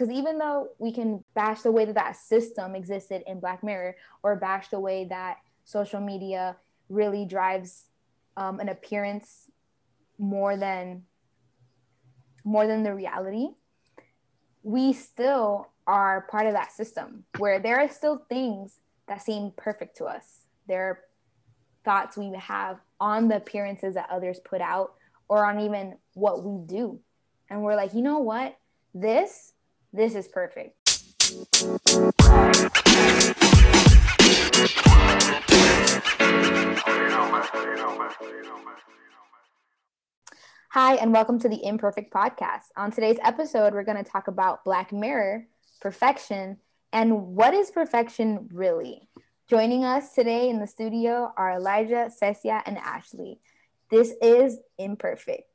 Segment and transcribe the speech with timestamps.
[0.00, 3.96] because even though we can bash the way that that system existed in Black Mirror
[4.22, 6.56] or bash the way that social media
[6.88, 7.84] really drives
[8.38, 9.50] um, an appearance
[10.18, 11.02] more than
[12.44, 13.48] more than the reality
[14.62, 18.78] we still are part of that system where there are still things
[19.08, 20.46] that seem perfect to us.
[20.66, 21.00] There are
[21.84, 24.94] thoughts we have on the appearances that others put out
[25.28, 27.00] or on even what we do.
[27.50, 28.56] And we're like you know what?
[28.94, 29.52] This
[29.92, 30.76] this is perfect
[40.72, 42.70] Hi, and welcome to the Imperfect Podcast.
[42.76, 45.46] On today's episode, we're going to talk about Black Mirror,
[45.80, 46.58] perfection,
[46.92, 49.08] and what is perfection really?
[49.48, 53.40] Joining us today in the studio are Elijah, Cesia, and Ashley.
[53.90, 55.49] This is Imperfect.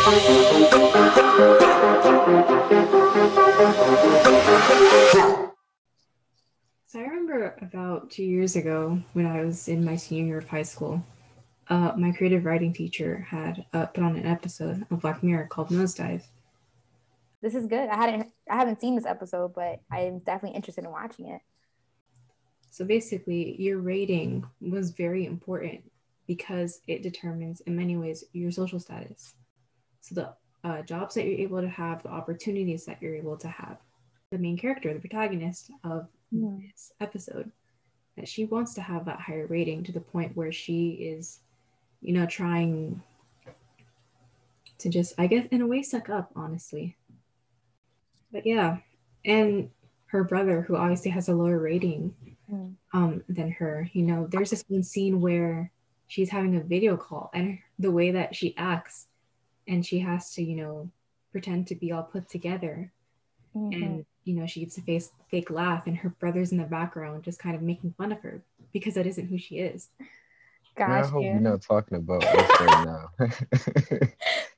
[0.00, 0.06] So
[6.94, 10.62] I remember about two years ago when I was in my senior year of high
[10.62, 11.04] school,
[11.68, 15.68] uh, my creative writing teacher had uh, put on an episode of Black Mirror called
[15.68, 16.22] Nosedive.
[17.42, 17.90] This is good.
[17.90, 21.42] I hadn't I haven't seen this episode, but I'm definitely interested in watching it.
[22.70, 25.82] So basically, your rating was very important
[26.26, 29.34] because it determines, in many ways, your social status.
[30.00, 33.48] So the uh, jobs that you're able to have, the opportunities that you're able to
[33.48, 33.78] have.
[34.30, 36.62] The main character, the protagonist of mm.
[36.62, 37.50] this episode,
[38.16, 41.40] that she wants to have that higher rating to the point where she is
[42.00, 43.02] you know, trying
[44.78, 46.96] to just, I guess, in a way, suck up, honestly.
[48.32, 48.78] But yeah,
[49.24, 49.70] and
[50.06, 52.14] her brother, who obviously has a lower rating
[52.92, 55.70] um, than her, you know, there's this one scene where
[56.08, 59.06] she's having a video call and the way that she acts,
[59.70, 60.90] and she has to, you know,
[61.30, 62.92] pretend to be all put together.
[63.56, 63.82] Mm-hmm.
[63.82, 67.22] And, you know, she gets a face, fake laugh, and her brother's in the background
[67.22, 69.88] just kind of making fun of her because that isn't who she is.
[70.76, 73.10] Gosh, I hope you're not talking about this right now.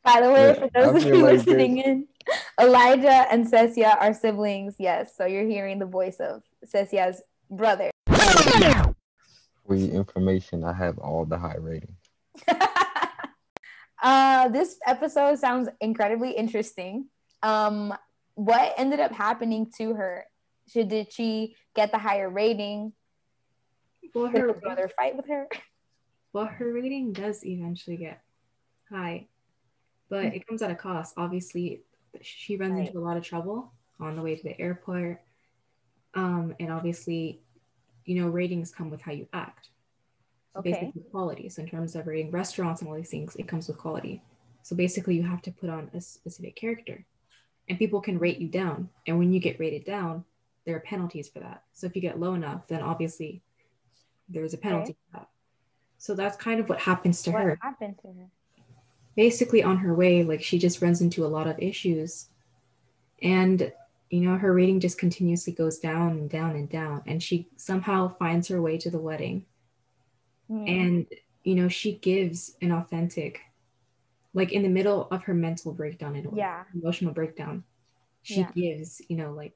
[0.05, 1.87] By the way, yeah, for those of you like listening this.
[1.87, 2.09] in,
[2.61, 4.77] Elijah and Cesia are siblings.
[4.78, 7.91] Yes, so you're hearing the voice of Cesia's brother.
[9.67, 11.97] For your information, I have all the high ratings.
[14.03, 17.07] uh, this episode sounds incredibly interesting.
[17.43, 17.95] Um,
[18.35, 20.27] what ended up happening to her?
[20.69, 22.93] Should did she get the higher rating?
[24.15, 25.49] Well, her brother fight with her.
[26.33, 28.21] well, her rating does eventually get
[28.91, 29.29] high,
[30.09, 30.34] but mm-hmm.
[30.37, 31.15] it comes at a cost.
[31.17, 31.83] Obviously,
[32.21, 32.87] she runs right.
[32.87, 35.23] into a lot of trouble on the way to the airport.
[36.15, 37.41] Um, and obviously,
[38.05, 39.69] you know, ratings come with how you act.
[40.53, 40.73] So okay.
[40.73, 41.49] basically, quality.
[41.49, 44.23] So in terms of rating restaurants and all these things, it comes with quality.
[44.63, 47.05] So basically, you have to put on a specific character,
[47.69, 48.89] and people can rate you down.
[49.07, 50.25] And when you get rated down,
[50.65, 51.65] there are penalties for that.
[51.73, 53.43] So if you get low enough, then obviously
[54.29, 54.99] there's a penalty okay.
[55.11, 55.29] for that.
[55.99, 57.59] So that's kind of what happens to what her.
[57.61, 58.29] happened to her?
[59.17, 62.29] Basically, on her way, like she just runs into a lot of issues.
[63.23, 63.73] And,
[64.11, 67.03] you know, her rating just continuously goes down and down and down.
[67.07, 69.45] And she somehow finds her way to the wedding.
[70.50, 70.69] Mm.
[70.69, 71.06] And,
[71.44, 73.41] you know, she gives an authentic,
[74.34, 76.64] like in the middle of her mental breakdown and yeah.
[76.75, 77.64] emotional breakdown,
[78.22, 78.50] she yeah.
[78.54, 79.54] gives, you know, like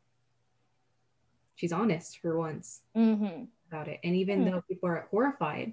[1.55, 3.45] she's honest for once mm-hmm.
[3.71, 4.01] about it.
[4.05, 4.51] And even mm.
[4.51, 5.73] though people are horrified,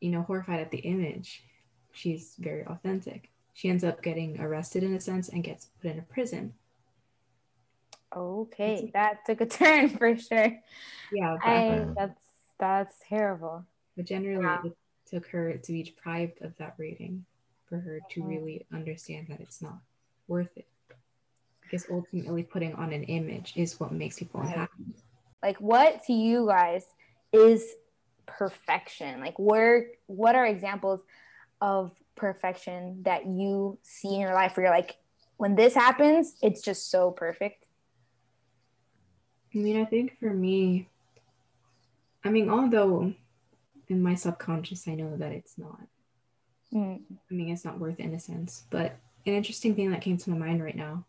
[0.00, 1.44] you know, horrified at the image,
[1.92, 3.30] she's very authentic.
[3.54, 6.54] She ends up getting arrested in a sense and gets put in a prison.
[8.14, 10.58] Okay, that took a turn for sure.
[11.12, 12.22] Yeah, I, that's
[12.62, 13.64] that's terrible.
[13.96, 14.60] But generally, wow.
[14.64, 14.76] it
[15.10, 17.24] took her to be deprived of that rating
[17.68, 19.78] for her to really understand that it's not
[20.28, 20.68] worth it.
[21.60, 24.94] Because ultimately, putting on an image is what makes people unhappy.
[25.42, 26.84] Like, what to you guys
[27.32, 27.66] is
[28.26, 29.20] perfection?
[29.20, 31.00] Like where what are examples
[31.60, 34.98] of perfection that you see in your life where you're like,
[35.36, 37.66] when this happens, it's just so perfect?
[39.52, 40.88] I mean, I think for me,
[42.24, 43.12] I mean, although
[43.88, 45.80] in my subconscious I know that it's not.
[46.72, 47.00] Mm.
[47.30, 48.64] I mean, it's not worth it in a sense.
[48.70, 48.96] But
[49.26, 51.04] an interesting thing that came to my mind right now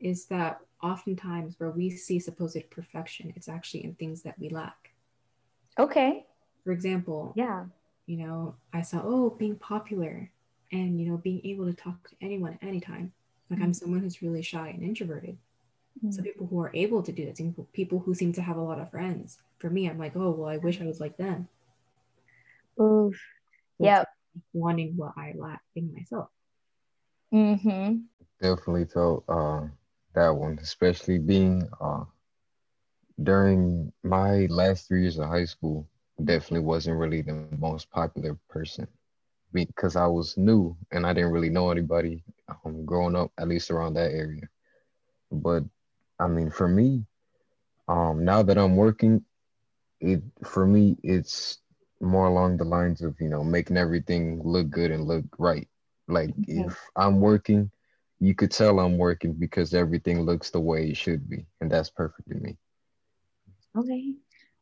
[0.00, 4.90] is that oftentimes where we see supposed perfection, it's actually in things that we lack.
[5.78, 6.26] Okay.
[6.64, 7.64] For example, yeah,
[8.06, 10.30] you know, I saw, oh, being popular
[10.72, 13.12] and, you know, being able to talk to anyone at any time.
[13.50, 13.66] Like mm-hmm.
[13.66, 15.36] I'm someone who's really shy and introverted.
[15.98, 16.12] Mm-hmm.
[16.12, 18.78] So people who are able to do that, people who seem to have a lot
[18.78, 19.38] of friends.
[19.58, 21.48] For me, I'm like, oh, well, I wish I was like them.
[22.80, 23.20] Oof.
[23.78, 24.04] Yeah.
[24.52, 26.28] Wanting what I lack in myself.
[27.34, 27.96] Mm-hmm.
[28.40, 29.62] Definitely felt uh,
[30.14, 32.04] that one, especially being uh,
[33.22, 35.88] during my last three years of high school.
[36.24, 38.86] Definitely wasn't really the most popular person
[39.52, 42.22] because I was new and I didn't really know anybody
[42.64, 44.48] um, growing up, at least around that area.
[45.30, 45.64] But
[46.18, 47.04] I mean, for me,
[47.88, 49.24] um, now that I'm working,
[50.00, 51.58] it for me it's
[52.00, 55.68] more along the lines of you know making everything look good and look right.
[56.08, 56.64] Like Okay.
[56.66, 57.70] if I'm working,
[58.20, 61.90] you could tell I'm working because everything looks the way it should be, and that's
[61.90, 62.56] perfect to me.
[63.76, 64.14] Okay.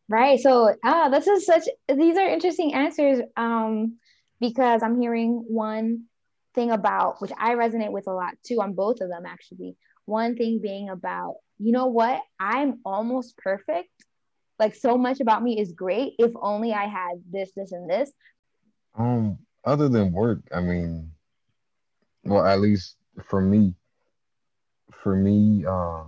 [0.08, 0.38] Right.
[0.38, 3.96] So, ah, this is such, these are interesting answers um,
[4.40, 6.04] because I'm hearing one
[6.54, 9.76] thing about, which I resonate with a lot too, on both of them actually.
[10.04, 12.20] One thing being about, you know what?
[12.38, 13.90] I'm almost perfect.
[14.58, 16.14] Like, so much about me is great.
[16.18, 18.10] If only I had this, this, and this.
[18.98, 21.10] Um, other than work, I mean,
[22.24, 23.74] well, at least for me,
[24.92, 26.04] for me, uh,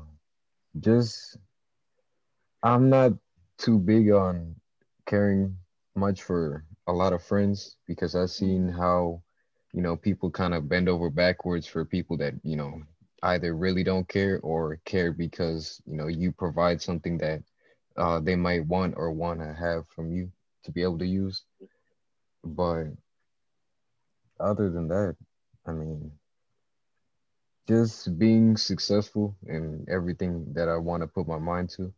[0.80, 1.36] just
[2.62, 3.12] I'm not
[3.58, 4.56] too big on
[5.06, 5.56] caring
[5.94, 9.22] much for a lot of friends because I've seen how,
[9.72, 12.82] you know, people kind of bend over backwards for people that, you know,
[13.22, 17.42] either really don't care or care because, you know, you provide something that
[17.96, 20.30] uh, they might want or want to have from you
[20.64, 21.44] to be able to use.
[22.44, 22.86] But
[24.40, 25.16] other than that,
[25.66, 26.12] I mean,
[27.68, 31.92] just being successful in everything that I want to put my mind to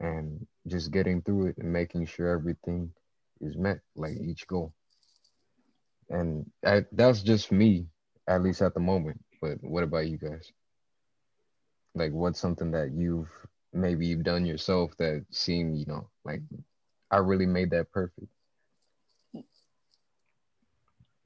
[0.00, 2.92] and just getting through it and making sure everything
[3.40, 4.72] is met, like each goal.
[6.10, 7.86] And I, that's just me,
[8.28, 9.20] at least at the moment.
[9.40, 10.52] But what about you guys?
[11.98, 13.30] Like, what's something that you've
[13.72, 16.40] maybe you've done yourself that seemed, you know, like
[17.10, 18.28] I really made that perfect?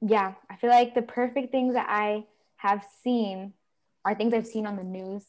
[0.01, 0.33] Yeah.
[0.49, 2.25] I feel like the perfect things that I
[2.57, 3.53] have seen
[4.03, 5.23] are things I've seen on the news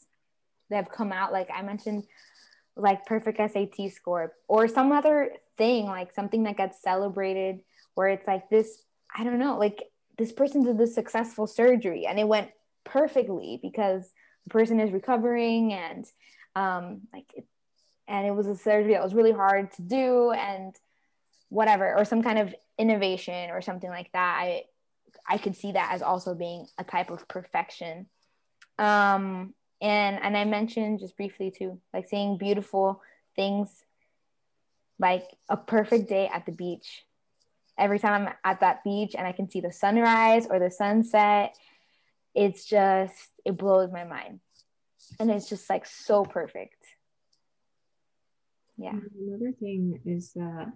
[0.71, 1.33] that have come out.
[1.33, 2.05] Like I mentioned,
[2.77, 7.61] like perfect SAT score or some other thing, like something that gets celebrated
[7.95, 8.83] where it's like this,
[9.17, 9.85] I don't know, like
[10.19, 12.51] this person did this successful surgery and it went
[12.85, 14.11] perfectly because
[14.45, 16.05] the person is recovering and
[16.55, 17.47] um like it,
[18.07, 20.75] and it was a surgery that was really hard to do and
[21.49, 24.39] whatever or some kind of innovation or something like that.
[24.41, 24.65] I
[25.29, 28.07] i could see that as also being a type of perfection.
[28.79, 33.03] Um and and i mentioned just briefly too like seeing beautiful
[33.37, 33.85] things
[34.99, 37.05] like a perfect day at the beach.
[37.77, 41.57] Every time i'm at that beach and i can see the sunrise or the sunset
[42.35, 44.41] it's just it blows my mind.
[45.21, 46.83] And it's just like so perfect.
[48.77, 48.99] Yeah.
[49.21, 50.73] Another thing is that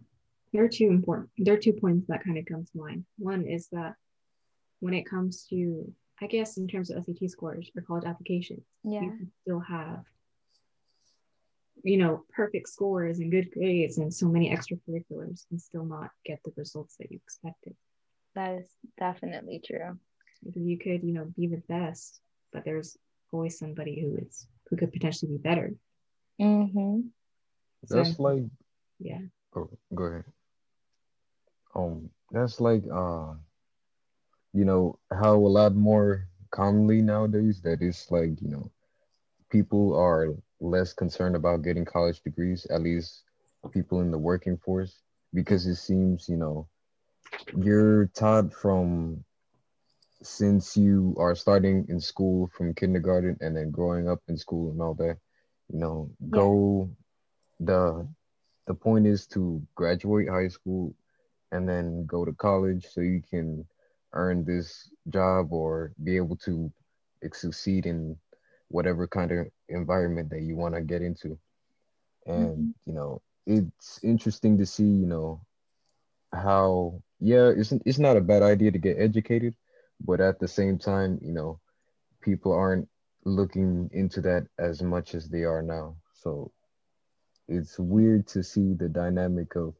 [0.52, 3.04] there are two important there are two points that kind of come to mind.
[3.18, 3.94] One is that
[4.80, 9.02] when it comes to I guess in terms of SAT scores or college applications, yeah.
[9.02, 10.04] you can still have
[11.82, 16.40] you know perfect scores and good grades and so many extracurriculars and still not get
[16.44, 17.74] the results that you expected.
[18.34, 18.68] that is
[18.98, 19.98] definitely true
[20.42, 22.20] You could, you know, be the best,
[22.52, 22.96] but there's
[23.32, 25.72] always somebody who is who could potentially be better.
[26.40, 27.00] mm-hmm.
[27.86, 28.42] So, That's like,
[28.98, 29.20] yeah.
[29.54, 30.24] oh, go ahead.
[31.74, 33.34] Um, that's like, uh,
[34.52, 38.70] you know, how a lot more commonly nowadays that it's like, you know,
[39.50, 43.22] people are less concerned about getting college degrees, at least
[43.70, 45.02] people in the working force,
[45.34, 46.66] because it seems, you know,
[47.56, 49.24] you're taught from
[50.22, 54.82] since you are starting in school from kindergarten and then growing up in school and
[54.82, 55.16] all that,
[55.72, 56.90] you know, go
[57.60, 58.06] the
[58.66, 60.94] the point is to graduate high school
[61.52, 63.64] and then go to college so you can
[64.12, 66.70] earn this job or be able to
[67.32, 68.16] succeed in
[68.68, 71.38] whatever kind of environment that you want to get into.
[72.26, 72.70] And mm-hmm.
[72.86, 75.40] you know, it's interesting to see, you know,
[76.32, 79.54] how yeah, it's it's not a bad idea to get educated,
[80.00, 81.60] but at the same time, you know,
[82.22, 82.88] people aren't
[83.24, 85.96] looking into that as much as they are now.
[86.14, 86.52] So
[87.48, 89.74] it's weird to see the dynamic of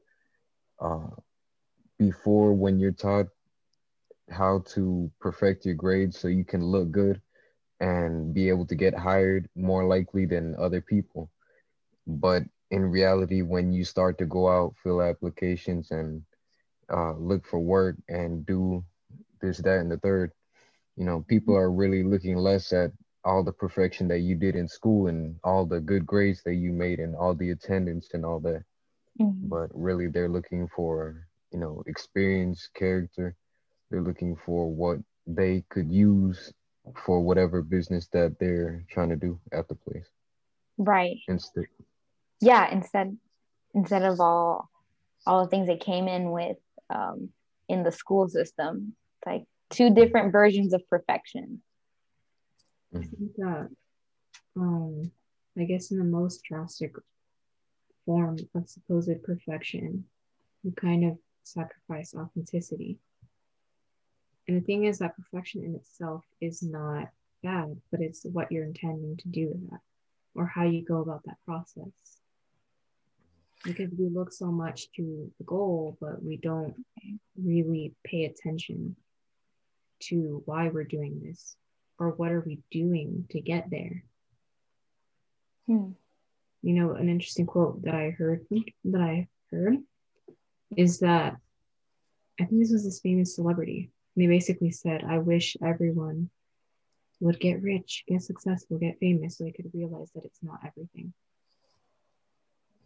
[0.81, 1.09] uh
[1.99, 3.27] before when you're taught
[4.31, 7.21] how to perfect your grades so you can look good
[7.81, 11.31] and be able to get hired more likely than other people.
[12.07, 16.23] But in reality, when you start to go out, fill applications, and
[16.93, 18.85] uh, look for work and do
[19.41, 20.33] this, that, and the third,
[20.97, 22.93] you know, people are really looking less at
[23.25, 26.73] all the perfection that you did in school and all the good grades that you
[26.73, 28.65] made and all the attendance and all that.
[29.21, 29.49] Mhm.
[29.49, 33.35] But really, they're looking for, you know, experience, character.
[33.91, 36.53] They're looking for what they could use
[37.05, 40.09] for whatever business that they're trying to do at the place.
[40.79, 41.19] Right.
[41.29, 41.67] Instead,
[42.41, 43.19] Yeah, instead
[43.75, 44.71] instead of all
[45.27, 46.57] all the things they came in with
[46.89, 47.31] um,
[47.69, 51.63] in the school system, like two different versions of perfection.
[52.95, 53.69] I think that,
[54.57, 55.11] um,
[55.59, 56.93] I guess in the most drastic
[58.07, 60.05] form of supposed perfection,
[60.63, 62.99] you kind of sacrifice authenticity.
[64.47, 67.09] And the thing is that perfection in itself is not
[67.43, 69.81] bad, but it's what you're intending to do with that
[70.35, 71.91] or how you go about that process.
[73.65, 76.75] Because we look so much to the goal, but we don't
[77.37, 78.97] really pay attention
[80.01, 81.57] to why we're doing this
[81.99, 84.05] or what are we doing to get there.
[85.67, 85.91] Hmm.
[86.63, 88.47] You know, an interesting quote that I heard
[88.85, 89.79] that I heard
[90.77, 91.37] is that
[92.41, 93.91] I think this was this famous celebrity.
[94.15, 96.31] And they basically said, I wish everyone
[97.21, 101.13] would get rich, get successful, get famous so they could realize that it's not everything.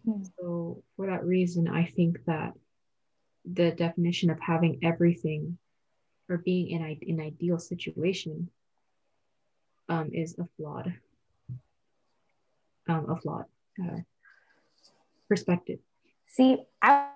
[0.05, 0.23] Hmm.
[0.39, 2.55] So, for that reason, I think that
[3.45, 5.59] the definition of having everything
[6.29, 8.49] or being in an ideal situation
[9.89, 10.95] um, is a flawed,
[12.89, 13.47] um, a flawed
[13.83, 13.99] uh,
[15.29, 15.79] perspective.
[16.29, 17.09] See, I,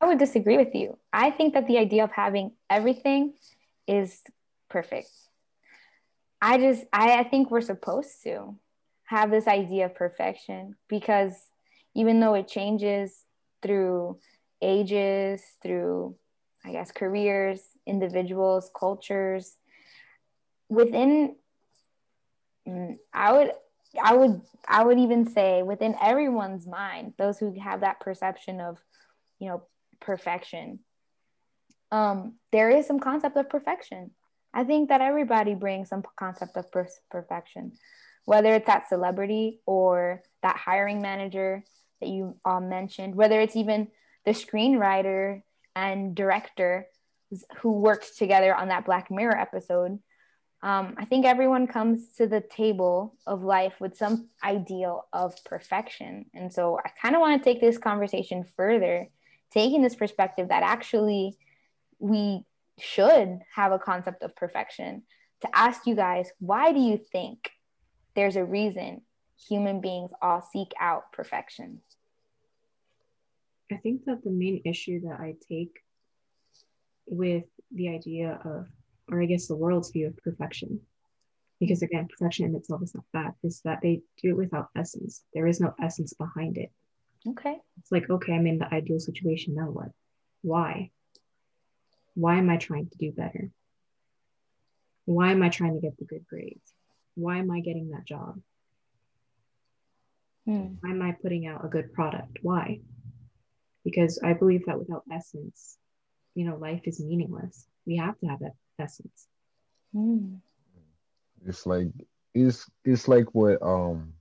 [0.00, 0.98] I would disagree with you.
[1.12, 3.34] I think that the idea of having everything
[3.86, 4.22] is
[4.68, 5.08] perfect.
[6.40, 8.56] I just, I, I think we're supposed to
[9.04, 11.34] have this idea of perfection because
[11.94, 13.24] even though it changes
[13.62, 14.18] through
[14.60, 16.16] ages, through,
[16.64, 19.56] I guess, careers, individuals, cultures,
[20.68, 21.36] within,
[22.68, 23.50] mm, I would,
[24.02, 28.78] I would, I would even say within everyone's mind, those who have that perception of
[29.38, 29.62] you know
[30.00, 30.78] perfection
[31.92, 34.10] um there is some concept of perfection.
[34.54, 37.72] I think that everybody brings some concept of per- perfection
[38.24, 41.64] whether it's that celebrity or that hiring manager
[42.00, 43.88] that you all mentioned whether it's even
[44.24, 45.42] the screenwriter
[45.74, 46.86] and director
[47.58, 49.98] who worked together on that black mirror episode
[50.62, 56.26] um, i think everyone comes to the table of life with some ideal of perfection.
[56.34, 59.08] And so i kind of want to take this conversation further
[59.52, 61.36] taking this perspective that actually
[61.98, 62.44] we
[62.78, 65.02] should have a concept of perfection
[65.40, 67.50] to ask you guys why do you think
[68.14, 69.02] there's a reason
[69.48, 71.80] human beings all seek out perfection
[73.72, 75.78] I think that the main issue that I take
[77.06, 78.66] with the idea of,
[79.10, 80.80] or I guess the world's view of perfection,
[81.58, 85.24] because again, perfection in itself is not bad, is that they do it without essence.
[85.32, 86.70] There is no essence behind it.
[87.26, 89.54] okay It's like, okay, I'm in the ideal situation.
[89.54, 89.88] Now what?
[90.42, 90.90] Why?
[92.14, 93.50] Why am I trying to do better?
[95.06, 96.72] Why am I trying to get the good grades?
[97.14, 98.40] Why am I getting that job?
[100.44, 100.74] Hmm.
[100.80, 102.38] Why am I putting out a good product?
[102.42, 102.80] Why?
[103.84, 105.76] Because I believe that without essence,
[106.34, 107.66] you know, life is meaningless.
[107.86, 109.26] We have to have that essence.
[109.92, 110.36] Hmm.
[111.46, 111.88] it's like
[112.34, 114.12] it's it's like what um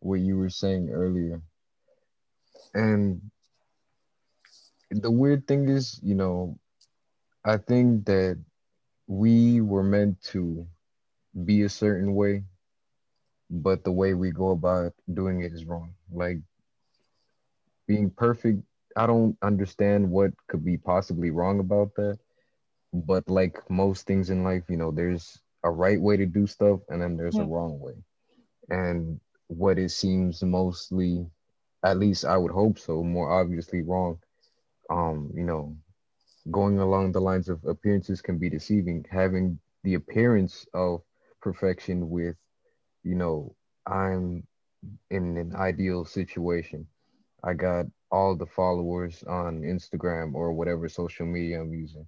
[0.00, 1.40] what you were saying earlier
[2.74, 3.20] and
[4.90, 6.58] the weird thing is you know
[7.44, 8.38] i think that
[9.06, 10.66] we were meant to
[11.44, 12.42] be a certain way
[13.50, 16.38] but the way we go about doing it is wrong like
[17.86, 18.60] being perfect
[18.96, 22.18] i don't understand what could be possibly wrong about that.
[22.92, 26.80] But like most things in life you know there's a right way to do stuff
[26.88, 27.94] and then there's a wrong way.
[28.70, 31.26] And what it seems mostly
[31.84, 34.18] at least i would hope so more obviously wrong
[34.90, 35.76] um you know
[36.50, 39.04] going along the lines of appearances can be deceiving.
[39.10, 41.02] Having the appearance of
[41.40, 42.36] perfection with
[43.02, 43.54] you know
[43.86, 44.42] i'm
[45.10, 46.86] in an ideal situation
[47.44, 52.06] i got all the followers on instagram or whatever social media i'm using.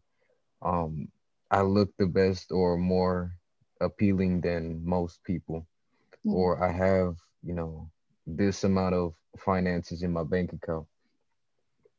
[0.62, 1.08] Um
[1.50, 3.32] i look the best or more
[3.80, 5.66] appealing than most people.
[6.24, 6.32] Yeah.
[6.34, 7.90] or i have you know
[8.26, 10.86] this amount of finances in my bank account.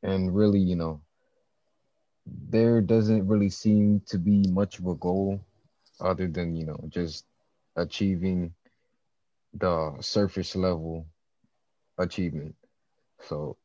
[0.03, 1.01] And really you know
[2.49, 5.39] there doesn't really seem to be much of a goal
[6.01, 7.25] other than you know just
[7.75, 8.53] achieving
[9.53, 11.05] the surface level
[11.99, 12.55] achievement
[13.21, 13.57] so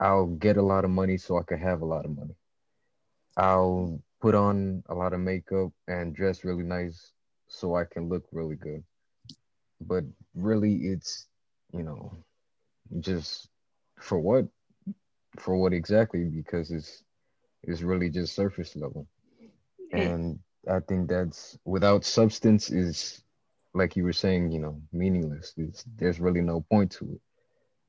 [0.00, 2.34] i'll get a lot of money so i can have a lot of money.
[3.36, 7.12] I'll put on a lot of makeup and dress really nice
[7.48, 8.82] so i can look really good.
[9.80, 10.04] But
[10.34, 11.26] really it's
[11.72, 12.12] you know
[13.00, 13.48] just
[14.00, 14.46] for what
[15.38, 16.24] for what exactly?
[16.24, 17.02] Because it's
[17.62, 19.06] it's really just surface level.
[19.92, 20.38] And
[20.68, 23.22] I think that's without substance is
[23.74, 25.54] like you were saying, you know, meaningless.
[25.56, 27.20] It's, there's really no point to it.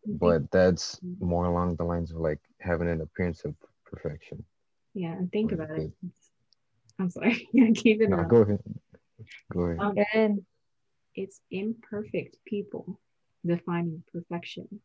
[0.06, 3.56] But that's more along the lines of like having an appearance of
[3.86, 4.44] perfection.
[4.94, 5.92] Yeah, and think about it.
[7.00, 8.10] I'm sorry, I keep it.
[8.10, 8.62] No, go ahead.
[9.52, 9.80] Go ahead.
[9.80, 10.46] Um, Good.
[11.16, 13.00] it's imperfect people
[13.46, 14.82] defining perfection.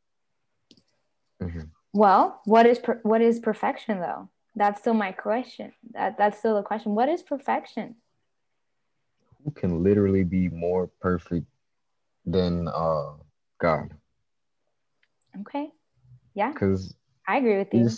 [1.42, 1.70] Mhm.
[1.92, 4.28] Well, what is per- what is perfection though?
[4.54, 5.72] That's still my question.
[5.92, 6.94] That that's still the question.
[6.94, 7.96] What is perfection?
[9.44, 11.46] Who can literally be more perfect
[12.24, 13.12] than uh
[13.58, 13.94] God?
[15.40, 15.70] Okay.
[16.34, 16.94] Yeah, Because
[17.26, 17.88] I agree with you.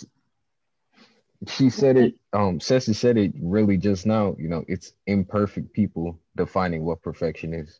[1.47, 6.19] She said it, um, Ceci said it really just now, you know, it's imperfect people
[6.35, 7.79] defining what perfection is.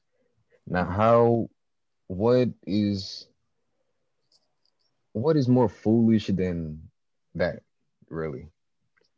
[0.67, 1.49] Now, how,
[2.07, 3.27] what is,
[5.13, 6.89] what is more foolish than
[7.35, 7.61] that,
[8.09, 8.49] really?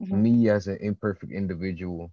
[0.01, 0.21] Mhm.
[0.24, 2.12] Me as an imperfect individual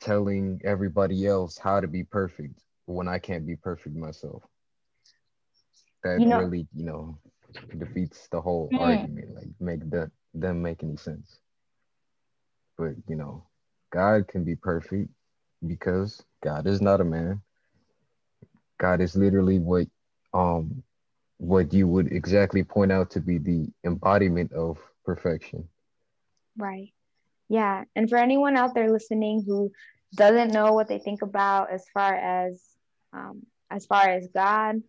[0.00, 4.42] telling everybody else how to be perfect when I can't be perfect myself.
[6.04, 7.18] That You know- really, you know,
[7.78, 8.78] defeats the whole Hmm.
[8.78, 9.34] argument.
[9.34, 11.40] Like make the them make any sense.
[12.76, 13.46] But you know,
[13.92, 15.10] God can be perfect
[15.66, 17.42] because God is not a man.
[18.78, 19.86] God is literally what
[20.32, 20.82] um
[21.38, 25.68] what you would exactly point out to be the embodiment of perfection.
[26.56, 26.92] Right.
[27.48, 27.84] Yeah.
[27.96, 29.72] And for anyone out there listening who
[30.14, 32.62] doesn't know what they think about as far as
[33.12, 34.82] um, as far as God,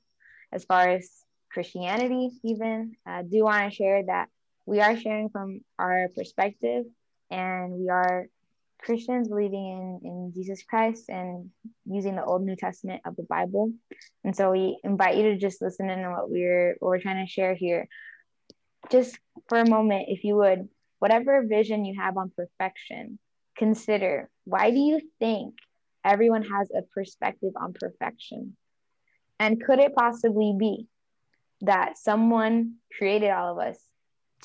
[0.51, 1.20] as far as
[1.53, 2.95] Christianity, even,
[3.29, 4.29] do want to share that
[4.65, 6.85] we are sharing from our perspective,
[7.29, 8.27] and we are
[8.81, 11.51] Christians believing in in Jesus Christ and
[11.85, 13.71] using the Old New Testament of the Bible.
[14.23, 17.25] And so we invite you to just listen in on what we're what we're trying
[17.25, 17.87] to share here.
[18.89, 20.67] Just for a moment, if you would,
[20.99, 23.19] whatever vision you have on perfection,
[23.55, 25.55] consider why do you think
[26.03, 28.57] everyone has a perspective on perfection?
[29.39, 30.87] And could it possibly be
[31.61, 33.77] that someone created all of us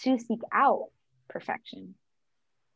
[0.00, 0.88] to seek out
[1.28, 1.94] perfection?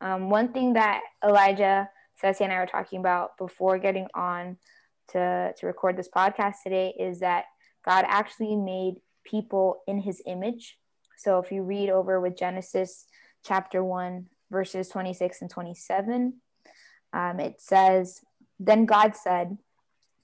[0.01, 1.89] Um, one thing that Elijah,
[2.21, 4.57] Ceci, and I were talking about before getting on
[5.09, 7.45] to, to record this podcast today is that
[7.85, 10.77] God actually made people in his image.
[11.17, 13.07] So if you read over with Genesis
[13.45, 16.35] chapter 1, verses 26 and 27,
[17.13, 18.21] um, it says,
[18.59, 19.59] Then God said,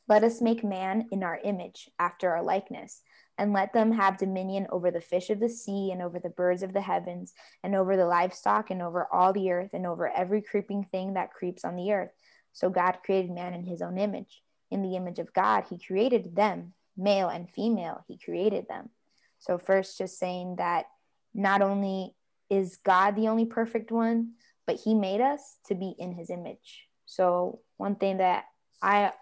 [0.08, 3.02] Let us make man in our image, after our likeness,
[3.38, 6.62] and let them have dominion over the fish of the sea, and over the birds
[6.62, 10.40] of the heavens, and over the livestock, and over all the earth, and over every
[10.42, 12.10] creeping thing that creeps on the earth.
[12.52, 14.42] So God created man in his own image.
[14.70, 18.90] In the image of God, he created them, male and female, he created them.
[19.38, 20.86] So, first, just saying that
[21.34, 22.14] not only
[22.50, 24.32] is God the only perfect one,
[24.66, 26.88] but he made us to be in his image.
[27.04, 28.44] So, one thing that
[28.82, 29.12] I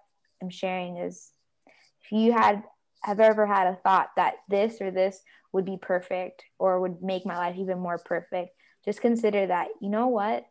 [0.41, 1.33] am sharing is
[1.67, 2.63] if you had
[3.05, 5.21] have ever had a thought that this or this
[5.53, 8.51] would be perfect or would make my life even more perfect,
[8.85, 10.47] just consider that, you know what?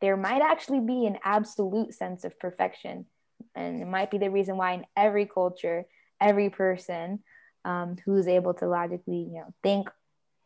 [0.00, 3.06] There might actually be an absolute sense of perfection.
[3.54, 5.84] And it might be the reason why in every culture,
[6.20, 7.20] every person
[7.64, 9.90] um, who's able to logically, you know, think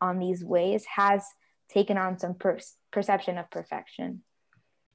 [0.00, 1.24] on these ways has
[1.70, 2.58] taken on some per-
[2.90, 4.22] perception of perfection.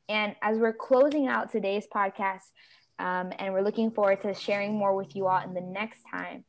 [0.10, 2.42] And as we're closing out today's podcast,
[3.00, 6.44] um, and we're looking forward to sharing more with you all in the next time,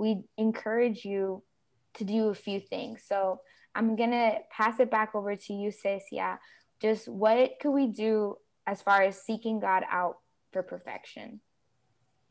[0.00, 1.42] we encourage you
[1.92, 3.02] to do a few things.
[3.06, 3.40] So
[3.74, 6.38] I'm gonna pass it back over to you, Cesia.
[6.80, 10.16] Just what could we do as far as seeking God out
[10.52, 11.40] for perfection?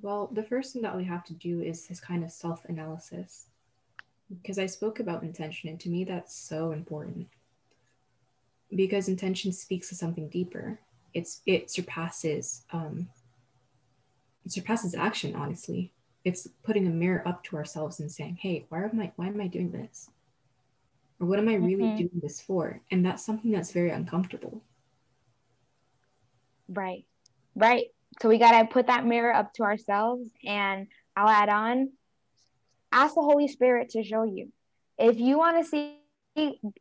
[0.02, 3.46] Well, the first thing that we have to do is this kind of self analysis.
[4.32, 7.28] Because I spoke about intention, and to me, that's so important.
[8.76, 10.80] Because intention speaks to something deeper.
[11.14, 13.10] It's it surpasses um,
[14.46, 15.36] it surpasses action.
[15.36, 15.92] Honestly,
[16.26, 19.40] it's putting a mirror up to ourselves and saying, "Hey, why am I why am
[19.42, 20.10] I doing this?
[21.20, 21.98] Or what am I really Mhm.
[21.98, 24.62] doing this for?" And that's something that's very uncomfortable.
[26.68, 27.06] Right.
[27.56, 27.88] Right.
[28.22, 30.30] So we got to put that mirror up to ourselves.
[30.46, 31.92] And I'll add on
[32.92, 34.52] ask the Holy Spirit to show you.
[34.98, 36.00] If you want to see,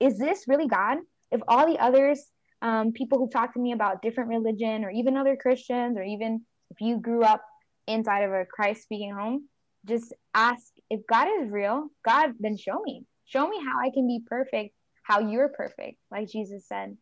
[0.01, 0.99] is this really God?
[1.31, 2.25] If all the others,
[2.63, 6.45] um, people who talk to me about different religion or even other Christians, or even
[6.71, 7.45] if you grew up
[7.89, 9.49] inside of a Christ speaking home,
[9.87, 13.05] just ask if God is real, God, then show me.
[13.25, 16.97] Show me how I can be perfect, how you're perfect, like Jesus said.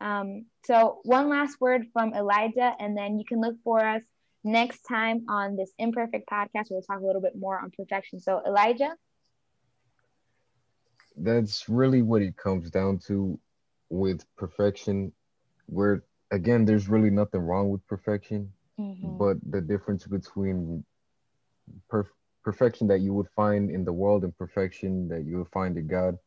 [0.00, 4.02] Um, so, one last word from Elijah, and then you can look for us
[4.44, 6.66] next time on this imperfect podcast.
[6.70, 8.20] We'll talk a little bit more on perfection.
[8.20, 8.96] So, Elijah,
[11.16, 13.38] That's really what it comes down to
[13.90, 15.12] with perfection.
[15.68, 19.18] We're again, there's really nothing wrong with perfection, Mhm.
[19.18, 20.84] but the difference between
[21.90, 25.76] perf- perfection that you would find in the world and perfection that you would find
[25.76, 26.18] in God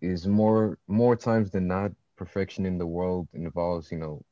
[0.00, 4.22] is more more times than not perfection in the world involves you know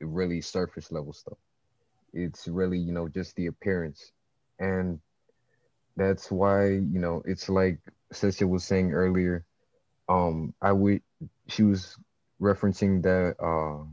[0.00, 1.38] really surface level stuff
[2.12, 4.12] it's really you know just the appearance
[4.58, 4.98] and
[5.96, 7.78] that's why you know it's like
[8.12, 9.44] Cecilia was saying earlier
[10.08, 11.02] um I would
[11.48, 11.96] she was
[12.40, 13.84] referencing that uh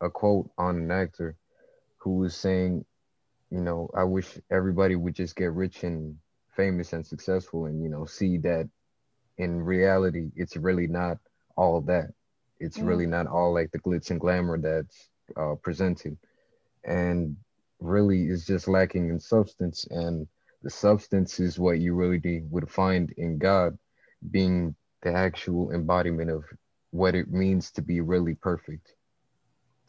[0.00, 1.36] a quote on an actor
[2.02, 2.84] who was saying
[3.50, 6.16] you know I wish everybody would just get rich and
[6.56, 8.68] famous and successful and you know see that
[9.38, 11.18] in reality, it's really not
[11.56, 12.12] all that.
[12.60, 12.82] It's Mm.
[12.82, 16.16] really not all like the glitz and glamour that's uh, presented.
[16.84, 17.36] And
[17.80, 19.86] really, it's just lacking in substance.
[19.90, 20.26] And
[20.62, 23.78] the substance is what you really would find in God
[24.30, 26.44] being the actual embodiment of
[26.90, 28.94] what it means to be really perfect,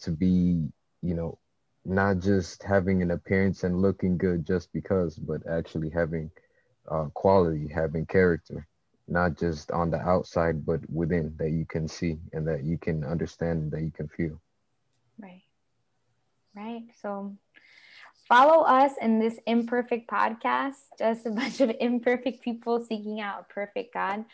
[0.01, 0.69] to be,
[1.01, 1.37] you know,
[1.85, 6.31] not just having an appearance and looking good just because, but actually having
[6.89, 8.67] uh, quality, having character,
[9.07, 13.03] not just on the outside, but within that you can see and that you can
[13.03, 14.39] understand, that you can feel.
[15.19, 15.43] Right.
[16.55, 16.85] Right.
[16.93, 17.37] So
[18.27, 23.53] follow us in this imperfect podcast, just a bunch of imperfect people seeking out a
[23.53, 24.25] perfect God.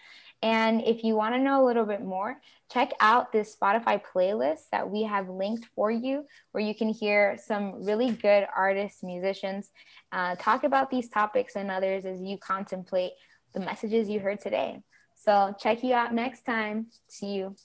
[0.41, 2.39] And if you want to know a little bit more,
[2.71, 7.37] check out this Spotify playlist that we have linked for you, where you can hear
[7.43, 9.71] some really good artists, musicians
[10.11, 13.11] uh, talk about these topics and others as you contemplate
[13.53, 14.81] the messages you heard today.
[15.17, 16.87] So check you out next time.
[17.09, 17.55] See you.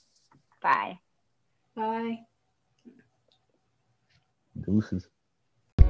[0.61, 0.99] Bye.
[1.75, 2.19] Bye.
[4.65, 5.07] Deuces.